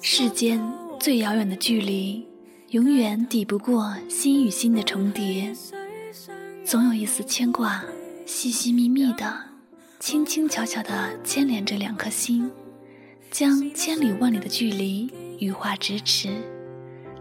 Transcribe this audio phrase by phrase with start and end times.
[0.00, 0.60] 世间
[0.98, 2.26] 最遥远的距离，
[2.70, 5.54] 永远抵不过心与心的重叠。
[6.64, 7.84] 总有一丝牵挂，
[8.26, 9.32] 细细密密的，
[10.00, 12.50] 轻轻巧巧的牵连着两颗心，
[13.30, 16.30] 将千里万里的距离羽化咫尺，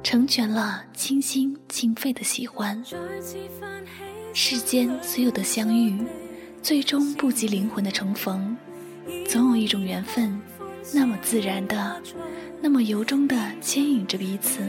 [0.02, 2.84] 成全了倾心倾肺的喜欢。
[4.34, 6.02] 世间所有的相遇，
[6.64, 8.58] 最终不及灵魂的重逢。
[9.28, 10.40] 总有一种缘分，
[10.94, 12.02] 那么自然的，
[12.62, 14.60] 那么由衷的牵引着彼此，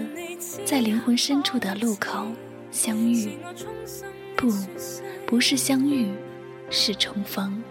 [0.64, 2.26] 在灵魂深处的路口
[2.70, 3.30] 相遇。
[4.36, 4.52] 不，
[5.26, 6.12] 不是相遇，
[6.70, 7.62] 是重逢。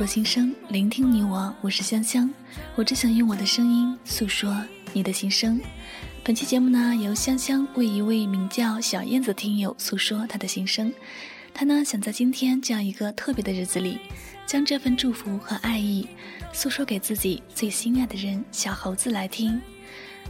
[0.00, 2.32] 说心声，聆听你我，我是香香。
[2.74, 5.60] 我只想用我的声音诉说你的心声。
[6.24, 10.90] 本期节目呢，由香香为一位名叫小燕子听友诉说他的心声。
[11.52, 13.98] 他呢，想在今天这样一个特别的日子里，
[14.46, 16.08] 将这份祝福和爱意
[16.50, 19.60] 诉说给自己最心爱的人小猴子来听。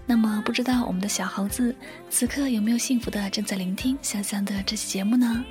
[0.04, 1.72] 那么，不知道我们的小猴子
[2.08, 5.44] 此刻有没有幸福的正在聆听香香的这期节目呢？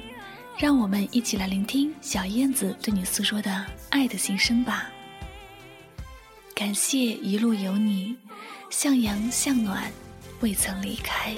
[0.60, 4.90] 让我们一起来聆听小燕子对你诉说的爱的心声吧。
[6.54, 8.14] 感谢一路有你，
[8.70, 9.90] 向阳向暖，
[10.42, 11.34] 未曾离开。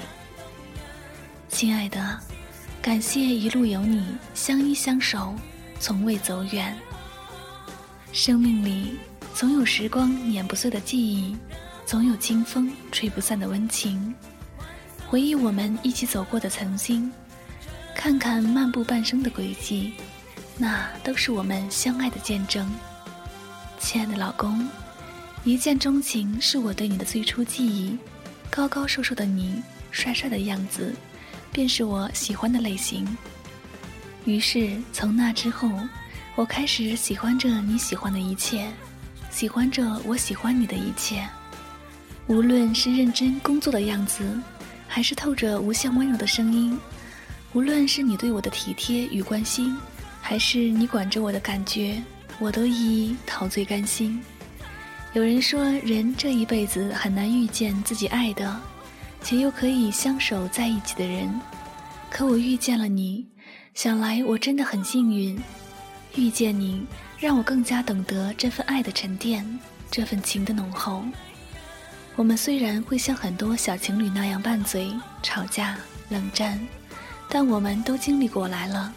[1.49, 2.19] 亲爱的，
[2.81, 5.35] 感谢一路有你，相依相守，
[5.79, 6.75] 从未走远。
[8.11, 8.97] 生命里
[9.35, 11.37] 总有时光碾不碎的记忆，
[11.85, 14.15] 总有清风吹不散的温情。
[15.05, 17.11] 回忆我们一起走过的曾经。
[18.03, 19.93] 看看漫步半生的轨迹，
[20.57, 22.67] 那都是我们相爱的见证。
[23.77, 24.67] 亲爱的老公，
[25.43, 27.95] 一见钟情是我对你的最初记忆。
[28.49, 30.95] 高高瘦瘦的你，帅帅的样子，
[31.51, 33.07] 便是我喜欢的类型。
[34.25, 35.69] 于是从那之后，
[36.33, 38.67] 我开始喜欢着你喜欢的一切，
[39.29, 41.23] 喜欢着我喜欢你的一切。
[42.25, 44.25] 无论是认真工作的样子，
[44.87, 46.75] 还是透着无限温柔的声音。
[47.53, 49.75] 无论是你对我的体贴与关心，
[50.21, 52.01] 还是你管着我的感觉，
[52.39, 54.23] 我都一一陶醉甘心。
[55.11, 58.57] 有人说，人这一辈子很难遇见自己爱的，
[59.21, 61.29] 且又可以相守在一起的人。
[62.09, 63.25] 可我遇见了你，
[63.73, 65.37] 想来我真的很幸运。
[66.15, 66.85] 遇见你，
[67.19, 69.45] 让我更加懂得这份爱的沉淀，
[69.89, 71.03] 这份情的浓厚。
[72.15, 76.57] 我们虽然会像很多小情侣那样拌嘴、吵架、冷战。
[77.33, 78.93] 但我们都经历过来了，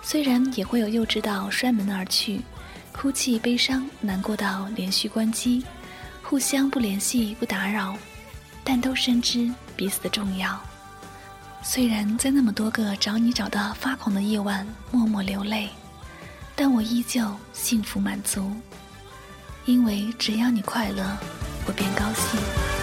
[0.00, 2.40] 虽然也会有幼稚到摔门而去，
[2.92, 5.64] 哭泣、悲伤、难过到连续关机，
[6.22, 7.98] 互相不联系、不打扰，
[8.62, 10.56] 但都深知彼此的重要。
[11.60, 15.68] 虽然在那么多个找你找到发狂的夜晚默默流泪，
[16.54, 18.52] 但我依旧幸福满足，
[19.64, 21.04] 因为只要你快乐，
[21.66, 22.77] 我便高兴。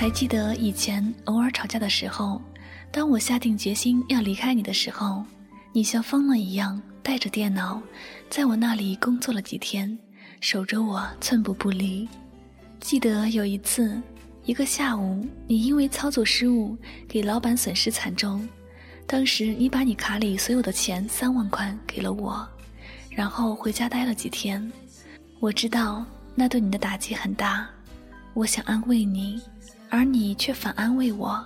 [0.00, 2.40] 还记得以前偶尔吵架的时候，
[2.92, 5.24] 当我下定决心要离开你的时候，
[5.72, 7.82] 你像疯了一样带着电脑，
[8.30, 9.98] 在我那里工作了几天，
[10.40, 12.08] 守着我寸步不离。
[12.78, 14.00] 记得有一次，
[14.44, 16.78] 一个下午，你因为操作失误
[17.08, 18.48] 给老板损失惨重，
[19.04, 22.48] 当时你把你卡里所有的钱三万块给了我，
[23.10, 24.72] 然后回家待了几天。
[25.40, 26.06] 我知道
[26.36, 27.68] 那对你的打击很大，
[28.32, 29.42] 我想安慰你。
[29.90, 31.44] 而你却反安慰我，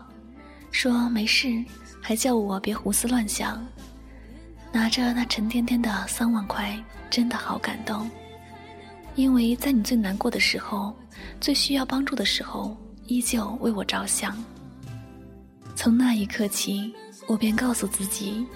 [0.70, 1.64] 说没事，
[2.00, 3.64] 还叫我别胡思乱想。
[4.72, 6.76] 拿着那沉甸甸的三万块，
[7.10, 8.10] 真的好感动，
[9.14, 10.94] 因为在你最难过的时候，
[11.40, 14.36] 最需要帮助的时候，依旧为我着想。
[15.76, 16.92] 从那一刻起，
[17.26, 18.46] 我便告诉自己，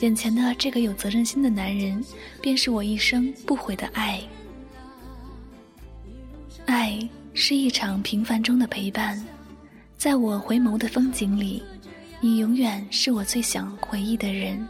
[0.00, 2.02] 眼前的这个有责任心的男人，
[2.40, 4.22] 便是我一生不悔的爱。
[6.64, 7.08] 爱。
[7.38, 9.22] 是一场平凡中的陪伴，
[9.98, 11.62] 在我回眸的风景里，
[12.18, 14.66] 你永远是我最想回忆的人。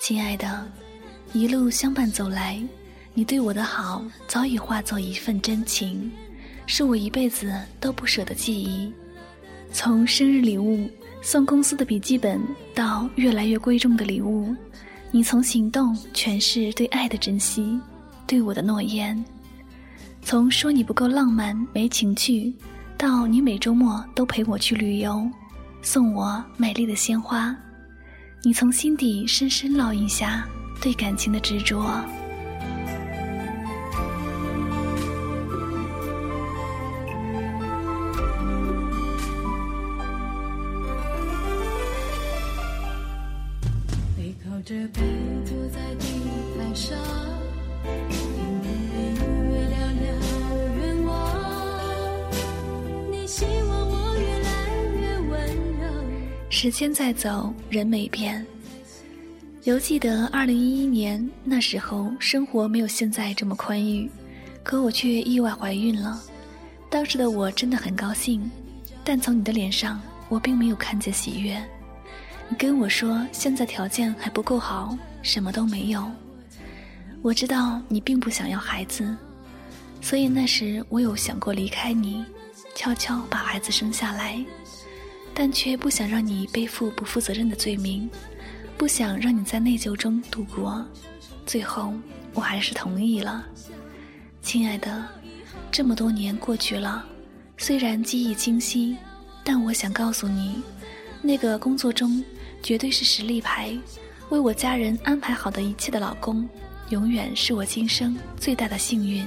[0.00, 0.68] 亲爱的，
[1.32, 2.60] 一路相伴走来，
[3.14, 6.10] 你对我的好早已化作一份真情，
[6.66, 8.92] 是我一辈子都不舍的记忆。
[9.72, 10.90] 从生日礼物、
[11.22, 12.40] 送公司的笔记本
[12.74, 14.52] 到越来越贵重的礼物，
[15.12, 17.78] 你从行动诠释对爱的珍惜，
[18.26, 19.24] 对我的诺言。
[20.22, 22.52] 从说你不够浪漫、没情趣，
[22.98, 25.26] 到你每周末都陪我去旅游，
[25.80, 27.56] 送我美丽的鲜花，
[28.42, 30.46] 你从心底深深烙印下
[30.82, 31.82] 对感情的执着。
[44.14, 45.00] 背靠着背
[45.46, 46.06] 坐在地
[46.58, 46.98] 毯上，
[56.60, 58.44] 时间在走，人没变。
[59.62, 64.10] 犹记得二零一一年那时候，生活没有现在这么宽裕，
[64.64, 66.20] 可我却意外怀孕了。
[66.90, 68.50] 当时的我真的很高兴，
[69.04, 71.56] 但从你的脸上，我并没有看见喜悦。
[72.48, 76.10] 你跟我说现在条件还不够好，什么都没有。
[77.22, 79.16] 我知道你并不想要孩子，
[80.00, 82.24] 所以那时我有想过离开你，
[82.74, 84.44] 悄悄把孩子生下来，
[85.40, 88.10] 但却不想让你背负不负责任的罪名，
[88.76, 90.84] 不想让你在内疚中度过。
[91.46, 91.94] 最后，
[92.34, 93.46] 我还是同意了。
[94.42, 95.06] 亲爱的，
[95.70, 97.06] 这么多年过去了，
[97.56, 98.96] 虽然记忆清晰，
[99.44, 100.60] 但我想告诉你，
[101.22, 102.20] 那个工作中
[102.60, 103.78] 绝对是实力派，
[104.30, 106.48] 为我家人安排好的一切的老公，
[106.88, 109.24] 永远是我今生最大的幸运。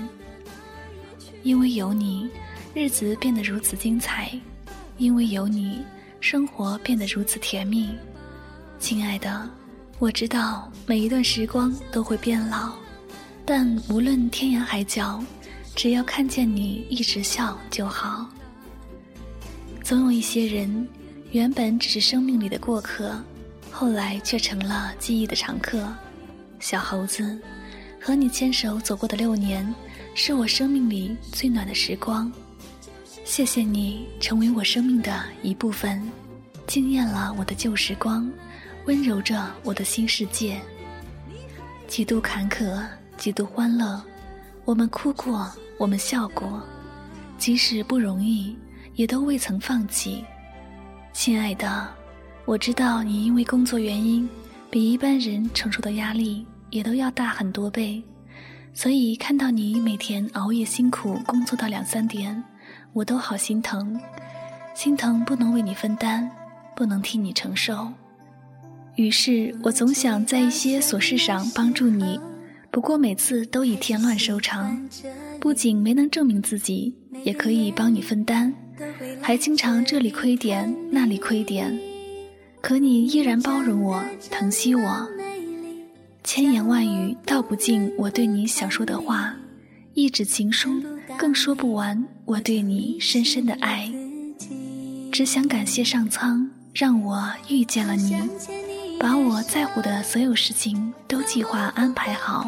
[1.41, 2.29] 因为有你，
[2.73, 4.37] 日子变得如此精彩；
[4.97, 5.85] 因为有你，
[6.21, 7.89] 生活变得如此甜蜜。
[8.79, 9.49] 亲爱的，
[9.97, 12.73] 我知道每一段时光都会变老，
[13.43, 15.21] 但无论天涯海角，
[15.75, 18.29] 只要看见你一直笑就好。
[19.83, 20.87] 总有一些人，
[21.31, 23.19] 原本只是生命里的过客，
[23.71, 25.91] 后来却成了记忆的常客。
[26.59, 27.35] 小猴子，
[27.99, 29.73] 和你牵手走过的六年，
[30.13, 32.31] 是我生命里最暖的时光。
[33.31, 36.03] 谢谢你成为我生命的一部分，
[36.67, 38.29] 惊艳了我的旧时光，
[38.87, 40.59] 温柔着我的新世界。
[41.87, 42.85] 几度坎坷，
[43.15, 44.03] 几度欢乐，
[44.65, 46.61] 我们哭过，我们笑过，
[47.37, 48.53] 即使不容易，
[48.95, 50.25] 也都未曾放弃。
[51.13, 51.89] 亲爱的，
[52.43, 54.29] 我知道你因为工作原因，
[54.69, 58.03] 比一般人承受的压力也都要大很多倍，
[58.73, 62.43] 所以看到你每天熬夜辛苦工作到两三点，
[62.93, 63.99] 我都好心疼，
[64.73, 66.29] 心疼不能为你分担，
[66.75, 67.87] 不能替你承受。
[68.95, 72.19] 于是我总想在一些琐事上帮助你，
[72.69, 74.85] 不过每次都以添乱收场，
[75.39, 76.93] 不仅没能证明自己，
[77.23, 78.53] 也可以帮你分担，
[79.21, 81.79] 还经常这里亏点那里亏点，
[82.61, 85.07] 可你依然包容我，疼惜我。
[86.23, 89.33] 千言万语道不尽我对你想说的话，
[89.93, 90.83] 一纸情书
[91.17, 93.91] 更说不完我对你深深的爱。
[95.11, 98.15] 只想感谢上苍，让我遇见了你。
[98.97, 102.47] 把我在乎的所有事情都计划安排好，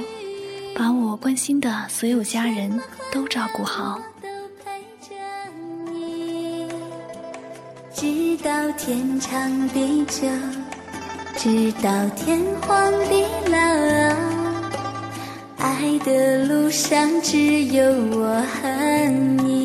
[0.74, 2.80] 把我关心的所有家人
[3.12, 4.00] 都照顾好，
[7.94, 10.30] 直到天长地久，
[11.36, 13.58] 直到天荒地老，
[15.58, 17.84] 爱的路上只有
[18.16, 19.63] 我和你。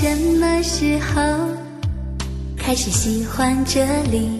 [0.00, 1.20] 什么时候
[2.56, 4.30] 开始喜欢这里，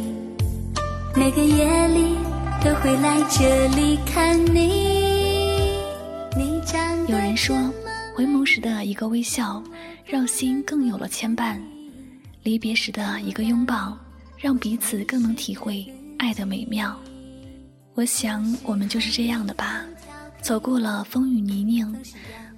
[1.16, 2.14] 每个夜里
[2.64, 5.76] 都会来这里看你。
[7.08, 7.56] 有人说，
[8.14, 9.60] 回眸时的一个微笑，
[10.06, 11.56] 让心更有了牵绊；
[12.44, 13.98] 离别时的一个拥抱，
[14.36, 15.84] 让彼此更能体会
[16.20, 16.96] 爱的美妙。
[17.94, 19.82] 我想我们就是这样的吧，
[20.40, 21.92] 走过了风雨泥泞，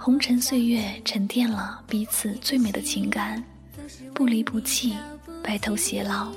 [0.02, 3.44] 红尘岁月沉淀了彼此最美的情感，
[4.14, 4.96] 不离不弃，
[5.44, 6.32] 白头偕老，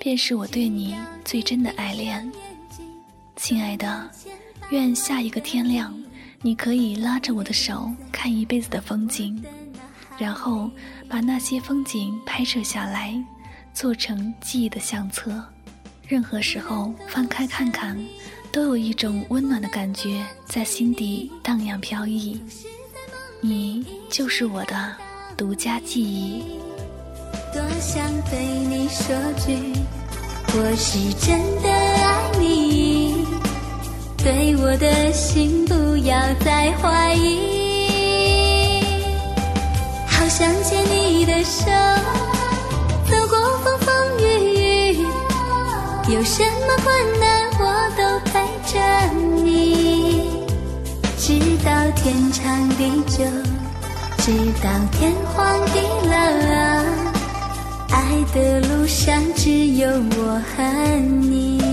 [0.00, 2.32] 便是我对你最真的爱恋。
[3.36, 4.10] 亲爱的，
[4.70, 5.94] 愿下一个天亮，
[6.40, 9.44] 你可以拉着我的手看一辈子的风景，
[10.16, 10.70] 然后
[11.06, 13.22] 把那些风景拍摄下来，
[13.74, 15.44] 做成记忆的相册。
[16.08, 18.02] 任何时候翻开看看，
[18.50, 22.40] 都有一种温暖的感觉在心底荡漾飘逸。
[23.46, 24.74] 你就是我的
[25.36, 26.42] 独家记忆。
[27.52, 29.54] 多想对你说句，
[30.54, 33.26] 我是真的爱你，
[34.16, 38.82] 对我的心不要再怀疑。
[40.06, 41.70] 好想牵你的手，
[43.10, 44.22] 走过风风雨
[44.94, 45.06] 雨，
[46.14, 47.33] 有什么困难
[52.04, 53.24] 天长地久，
[54.18, 54.30] 直
[54.62, 56.12] 到天荒地老，
[57.96, 60.62] 爱的路上只有我和
[61.22, 61.63] 你。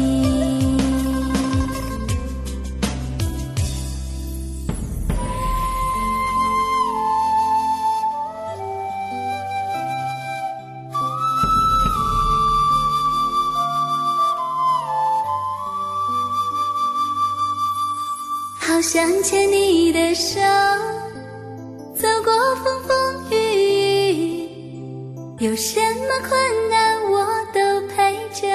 [25.42, 28.48] 有什么困难我都陪着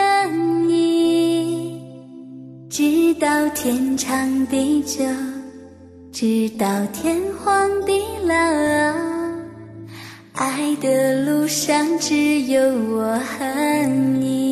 [0.69, 1.83] 你，
[2.71, 5.05] 直到天长地久，
[6.13, 8.35] 直到天荒地老，
[10.35, 13.85] 爱的路上只有我和
[14.21, 14.46] 你。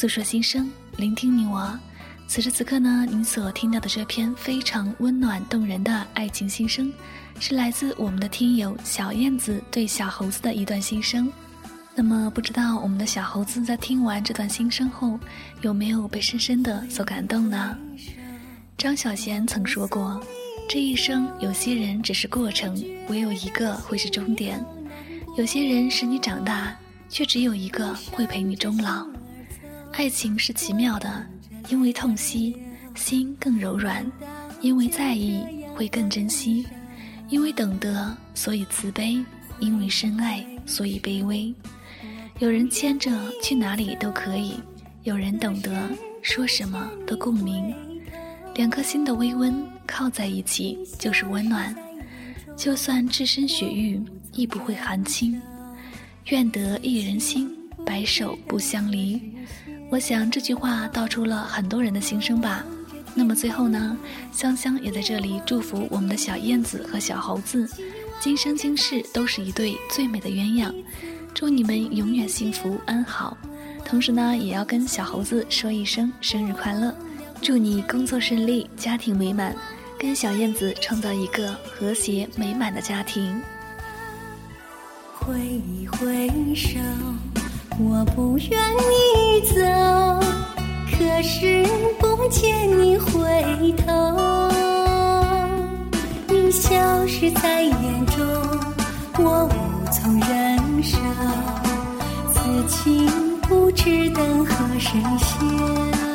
[0.00, 0.66] 诉说心声，
[0.96, 1.78] 聆听你我。
[2.26, 6.90] 此时此刻呢，您所听到的这篇非常温暖动人的爱情心声，
[7.38, 11.30] 是来自我们的听友小燕子对小猴子的一段心声。
[11.94, 15.20] 那么，不知道我们的小猴子在听完这段心声后，
[15.60, 17.76] 有没有被深深的所感动呢？
[18.78, 20.18] 张小娴曾说过
[20.66, 22.74] ：“这一生，有些人只是过程，
[23.10, 24.60] 唯有一个会是终点；
[25.36, 26.74] 有些人使你长大，
[27.10, 29.06] 却只有一个会陪你终老。”
[29.92, 31.26] 爱情是奇妙的，
[31.68, 32.56] 因为痛惜，
[32.94, 34.02] 心更柔软；
[34.62, 35.44] 因为在意，
[35.74, 36.64] 会更珍惜；
[37.28, 39.22] 因为懂得，所以慈悲；
[39.58, 41.52] 因为深爱，所以卑微。
[42.38, 43.10] 有人牵着
[43.42, 44.54] 去哪里都可以，
[45.02, 45.90] 有人懂得，
[46.22, 47.74] 说什么都共鸣。
[48.54, 49.54] 两颗心的微温
[49.86, 51.74] 靠在一起就是温暖，
[52.56, 54.00] 就算置身雪域，
[54.32, 55.40] 亦不会寒清。
[56.26, 57.54] 愿得一人心，
[57.84, 59.20] 白首不相离。
[59.90, 62.64] 我想这句话道出了很多人的心声吧。
[63.12, 63.96] 那么最后呢，
[64.32, 67.68] 香香也在这里祝福我们的小燕子和小猴子，
[68.20, 70.72] 今生今世都是一对最美的鸳鸯，
[71.34, 73.36] 祝你们永远幸福安好。
[73.84, 76.94] 同时呢，也要跟小猴子说一声生日快乐，
[77.42, 79.56] 祝你工作顺利，家庭美满，
[79.98, 83.42] 跟小燕子创造一个和谐美满的家庭。
[85.18, 86.78] 挥一挥手。
[87.82, 89.54] 我不愿你走，
[90.90, 91.64] 可是
[91.98, 94.50] 不见你回头。
[96.28, 98.18] 你消失在眼中，
[99.18, 99.54] 我无
[99.90, 100.98] 从忍受。
[102.34, 103.08] 此情
[103.42, 106.09] 不知等何时休。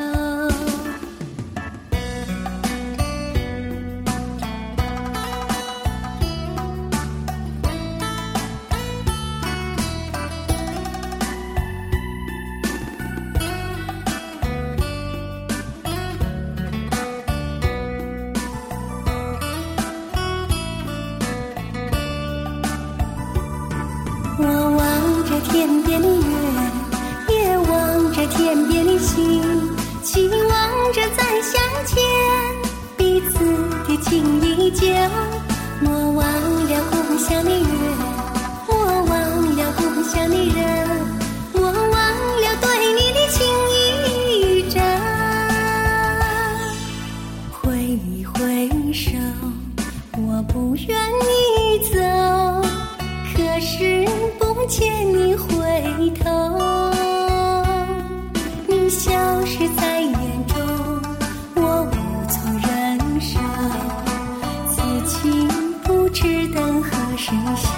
[67.26, 67.75] 水袖